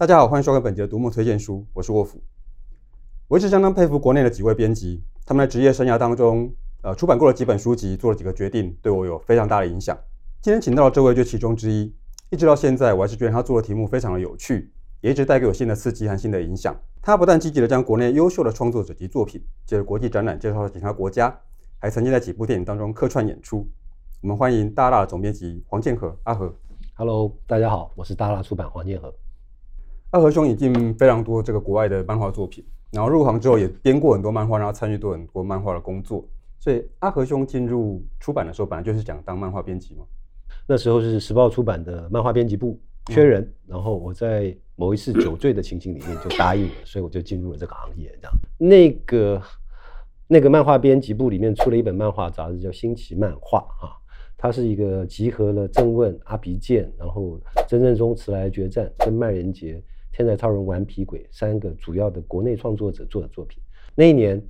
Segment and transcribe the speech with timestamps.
[0.00, 2.18] 大家好，欢迎收看本节的读墨推荐书，我是沃夫。
[3.28, 6.50] 我一直相当佩服国内的几位编辑，他们在职业生涯当中，
[6.80, 9.94] 呃，出版过了几本书籍，做了几个决定，对我有非常大的影响。
[10.40, 11.94] 今天请到的这位就其中之一，
[12.30, 16.74] 一直到现在，我还是觉得他做的题目非常的有趣，也一直带给我新的刺激和新的影响。
[17.02, 21.38] 他不但积极的将国内优秀的创作者及作品借着国际展览介绍到其他国家，
[21.78, 23.68] 还曾经在几部电影当中客串演出。
[24.22, 26.50] 我们欢迎大辣的总编辑黄建和阿和。
[26.94, 29.12] Hello，大家好，我是大辣出版黄建和。
[30.10, 36.26] 阿和兄已经非常多这个国外的漫画作品，然后入行之后也编过很多漫画，然后参与过很多漫画的工作。
[36.58, 40.04] 所以阿和兄进入出版的时候，本来就是想当漫画编辑嘛。
[40.66, 48.12] 那时候是时报出版的漫画编辑部缺人，嗯，然后我在某一次酒醉的情形里面就答应了，所以我就进入了这个行业。
[48.20, 49.40] 这样，那个
[50.26, 53.94] 那个漫画编辑部里面出了一本漫画杂志，叫《新奇漫画》啊。
[54.36, 57.38] 它是一个集合了郑问、阿鼻剑，然后
[57.68, 59.80] 曾正宗、迟来决战跟麦人杰。
[60.12, 63.62] 天才超人顽皮鬼三个主要的国内创作者做的作品。
[63.94, 64.40] 那一年，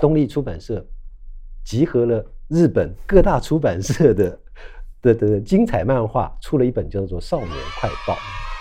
[0.00, 0.86] 东立出版社
[1.64, 4.38] 集合了日本各大出版社的
[5.02, 8.14] 的的，的精彩漫画，出了一本叫做《少年快报》。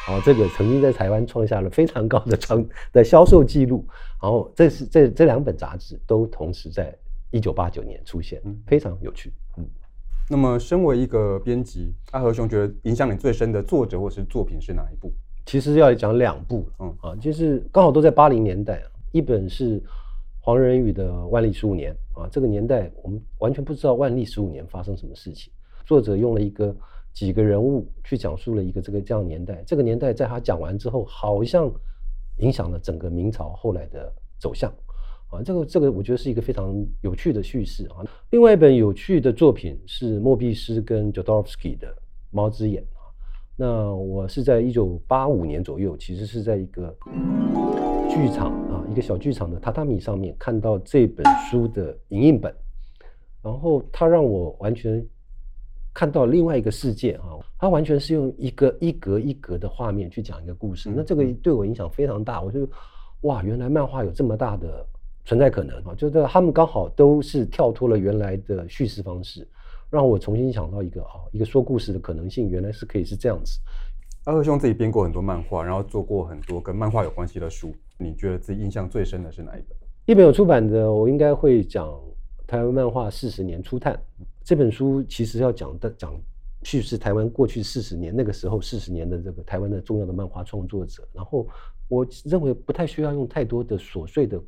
[0.07, 3.85] 然后这个曾经在台湾创下了非常高的创的销售记录。
[4.21, 6.97] 然后这是这这两本杂志都同时在
[7.29, 9.31] 一九八九年出现，非常有趣。
[9.57, 9.69] 嗯，
[10.27, 15.13] 那么身为一个编辑，阿和兄觉得影响你最深的作者或是作品是哪一部？
[15.49, 19.81] 其实要讲两部，嗯啊，就是刚好都在八零年代，一本是
[20.39, 25.51] 黄仁宇的《万历十五年》啊，这个年代我们完全不知道万历十五年发生什么事情。
[25.87, 26.75] 作者用了一个
[27.15, 31.67] 几个人物去讲述了一个这个这样年代，这个年代在他讲完之后，好像
[32.37, 34.71] 影响了整个明朝后来的走向
[35.31, 35.41] 啊。
[35.43, 38.05] 这个这个我觉得是一个非常有趣的叙事啊。
[38.29, 41.87] 另外一本有趣的作品是莫比斯跟 Jodorowsky 的
[42.29, 42.83] 《猫之眼》。
[43.61, 46.95] 那我是在一九八五年左右，其实是在一个
[48.09, 52.55] 剧场啊，一个小剧场的榻榻米上面看到这本书的影印本，
[53.43, 55.05] 然后它让我完全
[55.93, 62.65] 看到另外一个世界啊，它完全是用一个一格一格的画面去讲一个故事，那这个对我影响非常大，我就
[63.23, 64.85] 哇，原来漫画有这么大的
[65.25, 69.45] 存在可能啊，就是他们刚好都是跳脱了原来的叙事方式。
[69.91, 73.59] 让我重新想到一个啊，一个说故事的可能性，原来是可以是这样子。
[74.25, 77.73] 阿和兄自己编过很多漫画，然后做过很多跟漫画有关系的书。
[77.97, 79.77] 你觉得自己印象最深的是哪一本？
[80.05, 81.87] 一本有出版的，我应该会讲
[82.45, 83.95] 《台湾漫画四十年初探》
[84.43, 85.01] 这本书。
[85.03, 86.13] 其实要讲的讲
[86.63, 91.07] 叙事台湾过去四十年，那个时候四十年的这个台湾的重要的漫画创作者。
[91.13, 91.47] 然后
[91.87, 94.39] 我认为不太需要用太多的琐碎的。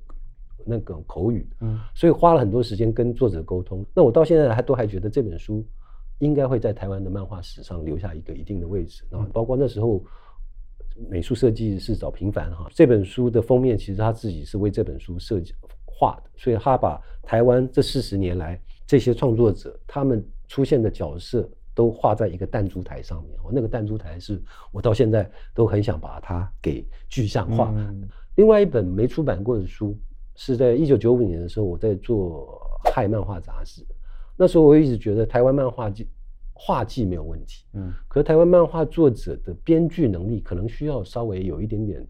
[0.65, 3.85] 那个口语，嗯，所以花了很多时间跟作者沟通。
[3.93, 5.65] 那我到现在还都还觉得这本书
[6.19, 9.03] 应该会在台湾的漫画史上留下一个一定的位置。
[9.09, 10.03] 然后包括那时候
[11.09, 15.53] 美术设计是找平凡哈，这本书的封面其实他自己是为这本书设计
[15.85, 23.35] 画的，所以他把台湾这四十年来这些创作者他们出现的角色都画在一个弹珠台上面。
[23.43, 24.41] 我那个弹珠台是
[24.71, 27.73] 我到现在都很想把它给具象化。
[28.35, 29.97] 另外一本没出版过的书。
[30.35, 32.47] 是在一九九五年的时候，我在做
[32.91, 33.81] 《嗨漫画杂志》，
[34.37, 36.07] 那时候我一直觉得台湾漫画技
[36.53, 42.07] 画技没有问题，嗯，可是台湾漫画作者的编剧能力可能需要稍微有一点点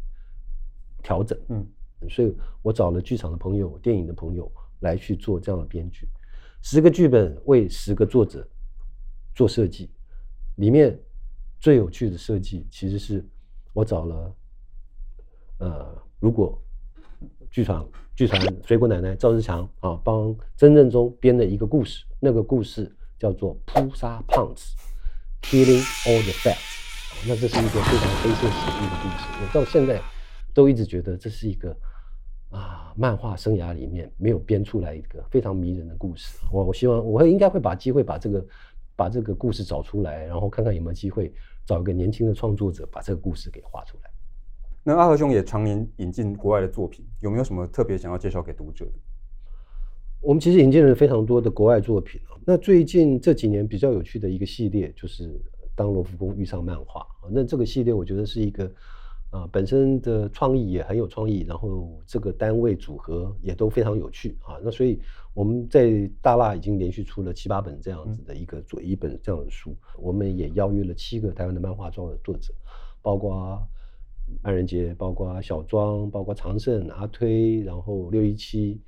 [1.04, 1.66] 调整，嗯，
[2.10, 4.50] 所以我找了剧场的朋友、电影的朋友
[4.82, 6.08] 来去做这样的编剧，
[6.62, 8.48] 十个剧本为十个作者
[9.34, 9.90] 做设计，
[10.58, 10.98] 里面
[11.60, 13.26] 最有趣的设计其实是
[13.74, 14.36] 我找了，
[15.60, 16.62] 呃，如果。
[17.52, 22.90] 剧场剧团水果奶奶赵志强啊，帮曾正中编的一个故事，那个故事
[23.20, 24.74] 叫做《扑杀胖子》
[25.46, 26.58] ，Killing All the Fat。
[27.28, 30.02] 那这是一个非常黑色喜剧的故事，我到现在
[30.54, 31.76] 都一直觉得这是一个
[32.50, 36.38] 啊，漫画生涯里面没有编出来一个非常迷人的故事。
[36.52, 38.46] 我我希望我会应该会把机会把这个
[38.96, 41.34] 把这个故事找出来，然后看看有没有机会
[41.66, 44.11] 找一个年轻的创作者把这个故事给画出来。
[44.84, 48.92] 那阿和兄也常年引进国外的作品，有没有什么特别想要介绍给读者的？
[50.22, 52.20] 我们其实引进了非常多的国外作品。
[52.46, 55.30] 那最近这几年比较有趣的一个系列，就是
[55.76, 57.02] 《当罗浮宫遇上漫画》。
[57.30, 58.66] 那这个系列我觉得是一个
[59.30, 64.58] 啊、呃，本身的创意也很有创意，然后这个单位组合也都非常有趣啊。
[64.64, 65.00] 那所以
[65.36, 69.76] 我们在大辣已经连续出了七八本这样子的一个做一本这样的书。
[70.00, 72.52] 我们也邀约了七个台湾的漫画作者，
[73.04, 73.62] 包括。
[74.44, 78.82] 万人杰，包括小庄，包括长胜、阿推，然后六一七，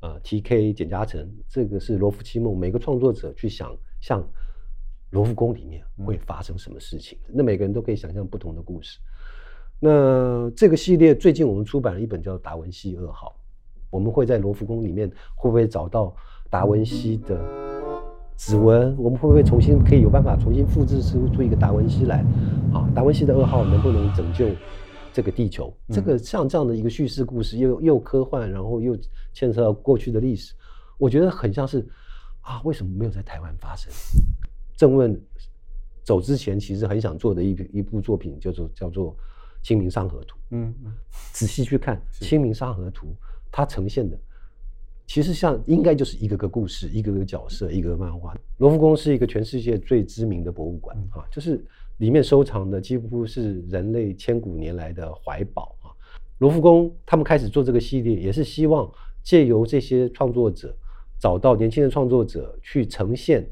[0.00, 2.56] 呃，TK、简嘉诚，这个是罗浮七梦。
[2.56, 4.22] 每个创作者去想象
[5.10, 8.98] 罗浮宫里面会发生什么事情，嗯、那每个人都可以想象不同的故事。
[9.80, 13.28] 那这个系列最近我们出版了一本叫《达文西二号》，
[13.90, 16.14] 我们会在罗浮宫里面会不会找到
[16.50, 17.40] 达文西的
[18.36, 18.94] 指纹？
[18.98, 22.24] 我们会不会重新可以有办法重新复制出出一个达文西来？
[22.72, 24.48] 啊，达文西的二号能不能拯救
[25.12, 25.74] 这个地球？
[25.88, 28.96] 这个像这样的一个叙事故事，又又科幻，然后又
[29.32, 30.54] 牵扯到过去的历史，
[30.98, 31.86] 我觉得很像是
[32.40, 33.92] 啊，为什么没有在台湾发生？
[34.76, 35.20] 郑问
[36.02, 39.16] 走之前其实很想做的一一部作品，叫做叫做。
[39.62, 40.94] 《清明上河图》，嗯嗯，
[41.34, 43.08] 仔细去看《清明上河图》，
[43.52, 44.18] 它呈现的
[45.10, 48.32] 其实像应该就是一个个故事，一个个角色，一个个漫画。
[48.58, 51.60] 罗浮宫是一个全世界最知名的博物馆啊，就是
[51.96, 55.90] 里面收藏的几乎是人类千古年来的怀宝啊。
[56.38, 58.88] 罗浮宫他们开始做这个系列，也是希望
[59.20, 60.72] 借由这些创作者，
[61.18, 63.44] 找到年轻的创作者去呈现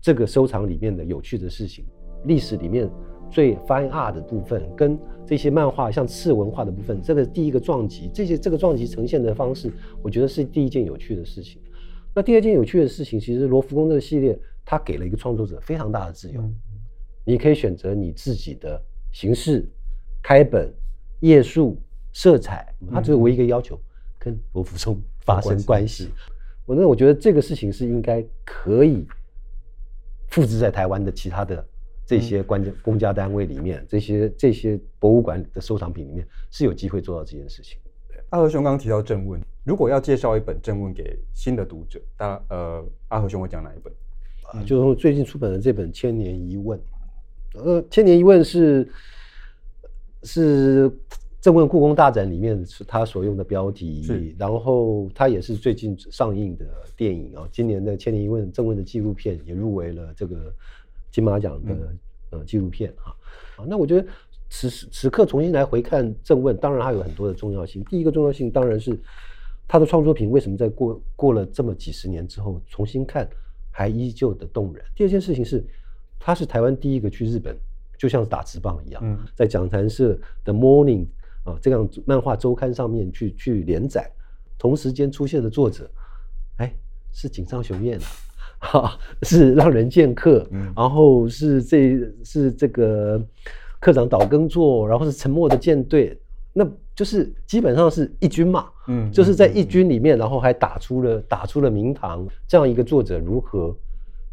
[0.00, 1.84] 这个收藏里面的有趣的事情，
[2.26, 2.88] 历史里面。
[3.34, 4.96] 最 fine art 的部分跟
[5.26, 9.72] 这些漫画像次文化的部分，这个第一个撞击，这些这个撞击呈现的方式，
[10.02, 11.60] 我觉得是第一件有趣的事情。
[12.14, 16.40] 那第二件有趣的事情，其实罗浮宫这个系列，它给了一个创作者非常大的自由，
[17.24, 18.80] 你可以选择你自己的
[19.12, 19.68] 形式、
[20.22, 20.72] 开本、
[21.18, 21.76] 页数、
[22.12, 23.76] 色彩，它只有唯一一个要求，
[24.16, 26.08] 跟罗浮宫发生关系。
[26.66, 29.04] 我那我觉得这个事情是应该可以
[30.28, 31.66] 复制在台湾的其他的。
[32.06, 37.78] 这些关键公家单位里面，这些这些博物馆的收藏品里面是有机会做到这件事情。
[38.06, 43.90] 对，阿和兄刚刚提到正问，如果要介绍一本正问给新的读者，大呃，阿和兄会讲哪一本？
[44.52, 46.78] 啊，就最近出版的这本《千年一问》。
[47.54, 48.86] 呃，《千年一问》是
[50.24, 50.90] 是
[51.40, 56.66] 正问故宫大展里面是他所用的标题，然后他也是最近上映的
[56.96, 57.48] 电影啊。
[57.50, 60.52] 今年的《千年一问》正问的纪录片也入围了这个。
[61.14, 61.94] 金马奖的
[62.30, 63.14] 呃纪录片啊，
[63.56, 64.04] 啊，那我觉得
[64.50, 67.84] 此时此刻重新来回看正问，当然它有很多的重要性。
[67.84, 68.98] 第一个重要性当然是
[69.68, 73.28] 他的创作品为什么在过过了这么几十年之后重新看
[73.70, 74.84] 还依旧的动人。
[74.96, 75.64] 第二件事情是，
[76.18, 77.56] 他是台湾第一个去日本，
[77.96, 81.06] 就像是打直棒一样，在讲谈社的 Morning
[81.44, 84.10] 啊这样漫画周刊上面去去连载，
[84.58, 85.88] 同时间出现的作者，
[86.56, 86.74] 哎，
[87.12, 88.06] 是井上雄彦啊。
[88.64, 93.22] 哈， 是让人见客，嗯、然后是这是这个
[93.78, 96.18] 课长岛耕作，然后是沉默的舰队，
[96.52, 102.26] 那就是基本上是一军嘛，嗯，就是在一军里面，然后还打出了打出了名堂。
[102.48, 103.76] 这样一个作者如何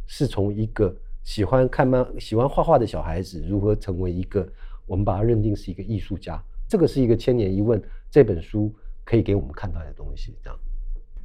[0.07, 4.47] 是从一个喜欢看漫、喜欢画画的小孩子，如何成为一个
[4.85, 6.41] 我们把他认定是一个艺术家？
[6.69, 8.73] 这个是一个千年一问这本书
[9.03, 10.57] 可以给我们看到的东西，这样。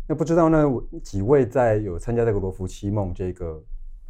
[0.09, 0.65] 那不知道呢？
[1.03, 3.61] 几位在有参加这个罗浮七梦这个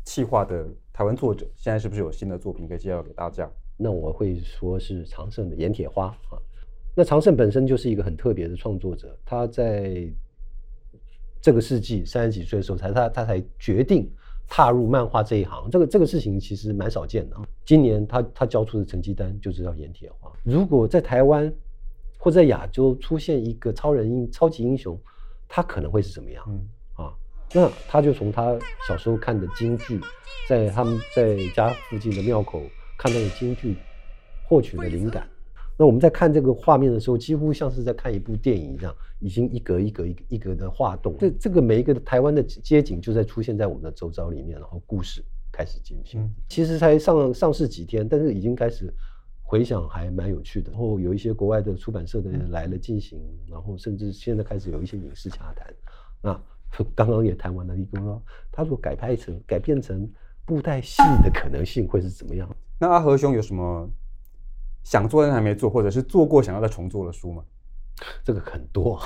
[0.05, 3.51] 企划的台湾作者，现在是不是有新的作品可以介绍给大家？
[3.79, 6.37] 那我会说是长胜的盐铁花啊。
[6.95, 10.07] 那长胜本身就是一个很特别的创作者，他在
[11.41, 14.11] 这个世纪三十几岁的时候才他他才决定
[14.47, 15.71] 踏入漫画这一行。
[15.71, 17.37] 这个这个事情其实蛮少见的。
[17.65, 20.31] 今年他他交出的成绩单就知道盐铁花。
[20.43, 21.51] 如果在台湾
[22.19, 24.99] 或在亚洲出现一个超人英超级英雄，
[25.49, 26.45] 他可能会是怎么样？
[26.49, 27.13] 嗯啊，
[27.53, 28.59] 那他就从他
[28.89, 30.01] 小时候看的京剧，
[30.49, 32.63] 在他们在家附近的庙口
[32.99, 33.77] 看到的京剧，
[34.49, 35.29] 获取了灵感。
[35.79, 41.15] 那我们在看这个画面的时候，几乎像是在看一部电影一样，已经一格一格一格一格的画动。
[41.19, 46.21] 这这个每一个台湾的街景就在出现在我们的周遭里面，然后故事开始进行。
[46.23, 48.93] 嗯、其实才上上市几天，但是已经开始。
[49.49, 55.73] 回想还蛮有趣的，然后有一些国外的出版社的人来了进行，然后甚至现在开始有一些影视洽谈。
[56.21, 56.39] 那
[56.97, 60.11] 刚刚也谈完了一个说，他说改拍成改变成
[60.45, 62.49] 布袋戏的可能性会是怎么样？
[62.81, 63.89] 那阿和兄有什么
[64.83, 67.45] 想做但还没做，或者是做过想要再重做的书吗？
[68.25, 68.97] 这个很多，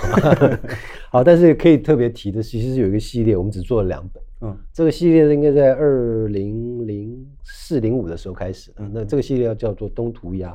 [1.11, 4.23] 好，但是可以特别提的是，其实有一个系列，我们只做了两本。
[4.43, 8.73] 嗯，这个系列应该在二零零四零五的时候开始。
[8.79, 10.51] 嗯，那这个系列要叫做《东涂鸦》，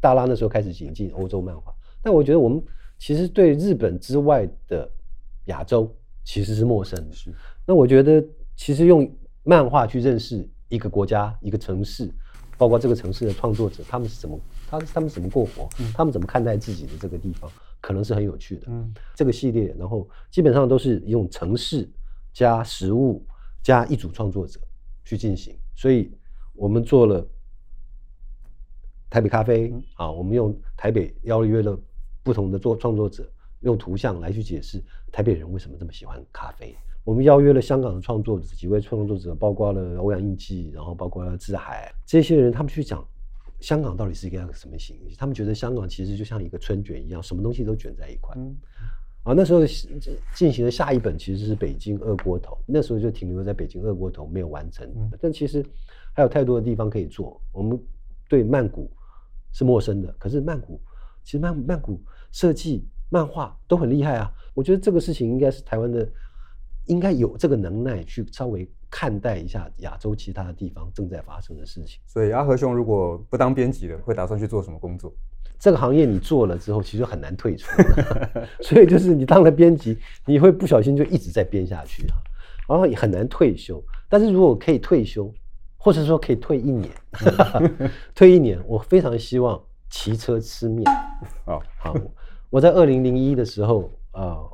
[0.00, 1.72] 大拉那时候开始引进欧洲漫画。
[2.02, 2.62] 但我觉得我们
[2.98, 4.88] 其实对日本之外的
[5.46, 5.90] 亚洲
[6.24, 7.14] 其实是陌生的。
[7.14, 7.32] 是。
[7.66, 8.22] 那我觉得
[8.54, 9.10] 其实用
[9.44, 12.12] 漫画去认识一个国家、一个城市，
[12.58, 17.50] 包括这个城市的创作者，他们是怎么，他他们怎么过活，嗯，他们怎么看待自己的这个地方，
[17.82, 18.68] 可能是很有趣的。
[18.68, 21.86] 嗯，这个系列，然后基本上都是用城市。
[22.34, 23.22] 加食物，
[23.62, 24.58] 加一组创作者
[25.04, 26.10] 去进行，所以
[26.54, 27.22] 我们做了
[29.10, 31.78] 台北咖啡啊，我们用台北邀约了
[32.22, 36.74] 不同的做创作者，用图像来去解释台北人为什么这么喜欢咖啡。
[37.04, 43.06] 我们邀约了香港的创作者，几位创作者，包括了欧阳应季，然后包括了志海这些人，他们去讲
[43.62, 45.16] 香港到底是一个什么形式？
[45.16, 48.34] 他们觉得香港其实就像一个春卷一样，什么东西都卷在一块。
[48.36, 48.54] 嗯，
[49.22, 49.60] 啊，那时候
[50.34, 54.84] 进行的下一本其实是《北京二锅头》，那时候就停留在《北京二锅头》没有完成。
[54.96, 55.64] 嗯，但其实
[56.12, 57.40] 还有太多的地方可以做。
[57.52, 57.80] 我们
[58.28, 58.90] 对曼谷
[59.52, 60.80] 是陌生的，可是曼谷
[61.22, 62.02] 其实曼曼谷
[62.32, 64.28] 设计漫画都很厉害啊。
[64.54, 66.06] 我觉得这个事情应该是台湾的，
[66.86, 68.68] 应该有这个能耐去稍微。
[68.92, 71.98] 看待一下亚洲其他的地方正在发生的事情。
[72.06, 75.10] 所以阿和兄如果不当编辑了，会打算去做什么工作？
[75.58, 77.70] 这个行业你做了之后，其实很难退出。
[78.60, 79.96] 所以就是你当了编辑，
[80.26, 82.14] 你会不小心就一直在编下去啊，
[82.68, 83.82] 然后也很难退休。
[84.10, 85.32] 但是如果可以退休，
[85.78, 86.90] 或者说可以退一年，
[88.14, 89.58] 退一年，我非常希望
[89.88, 90.84] 骑车吃面。
[91.46, 91.94] 好，好，
[92.50, 94.20] 我在二零零一的时候啊。
[94.20, 94.50] 呃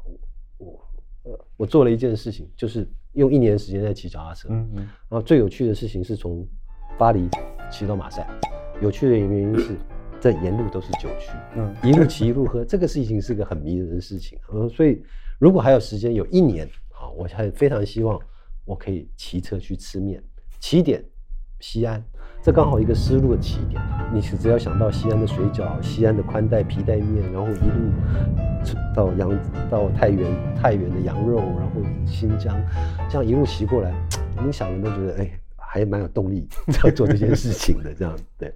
[1.59, 2.89] 我做了一件事情，就是
[3.19, 4.49] 用一年时间在骑脚踏车。
[4.51, 4.77] 嗯嗯。
[4.77, 6.47] 然后最有趣的事情是从
[6.97, 7.29] 巴黎
[7.71, 8.27] 骑到马赛，
[8.81, 9.77] 有趣的原因是
[10.21, 11.33] 这沿路都是酒区。
[11.57, 11.75] 嗯。
[11.83, 14.39] 一路骑一路喝，这个事情是个很迷人的事情。
[14.55, 14.69] 嗯。
[14.71, 15.03] 所以
[15.39, 18.19] 如果还有时间，有一年，啊，我还非常希望
[18.65, 20.23] 我可以骑车去吃面。
[20.61, 21.05] 起点
[21.61, 22.03] 西安。
[22.49, 23.79] 这刚好一个思路的起点，
[24.11, 29.39] 你只要想到西安的水饺、西安的宽带皮带面，然后一路到羊
[29.71, 32.59] 到太原太原的羊肉，然后新疆，
[33.07, 33.93] 这样一路骑过来，
[34.43, 36.49] 你想人都觉得哎，还蛮有动力
[36.83, 37.93] 要 做这件事情的。
[37.93, 38.51] 这样对，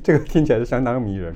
[0.00, 1.34] 这个听起来是相当迷人。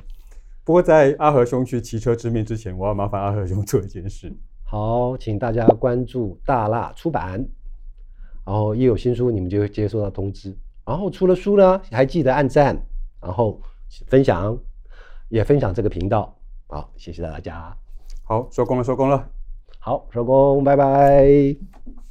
[0.63, 4.33] 不过在阿和兄去骑车之面之前，我要麻烦阿和兄做一件事。
[4.63, 7.45] 好，请大家关注大辣出版，
[8.47, 10.57] 然后一有新书，你们就会接收到通知。
[10.89, 12.75] 然后出了书呢，还记得按赞，
[13.21, 13.61] 然后
[14.07, 14.59] 分享，
[15.29, 16.35] 也分享这个频道。
[16.67, 17.77] 好，谢谢大家。
[18.25, 19.29] 好，收工了，收工了。
[19.79, 22.08] 好，收工，拜拜。